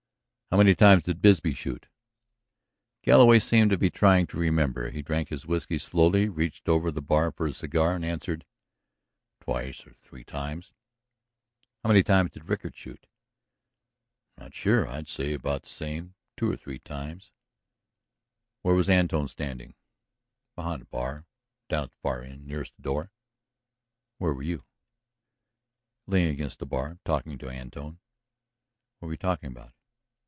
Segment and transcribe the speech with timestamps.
[0.53, 1.87] "How many times did Bisbee shoot?"
[3.03, 4.89] Galloway seemed to be trying to remember.
[4.89, 8.43] He drank his whiskey slowly, reached over the bar for a cigar, and answered:
[9.39, 10.73] "Twice or three times."
[11.81, 13.07] "How many times did Rickard shoot?"
[14.37, 14.85] "I'm not sure.
[14.89, 17.31] I'd say about the same; two or three times."
[18.61, 19.75] "Where was Antone standing?"
[20.57, 21.27] "Behind the bar;
[21.69, 23.13] down at the far end, nearest the door."
[24.17, 24.65] "Where were you?"
[26.07, 27.99] "Leaning against the bar, talking to Antone."
[28.99, 29.71] "What were you talking about?"